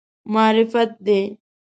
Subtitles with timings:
[0.33, 1.21] معرفت دی.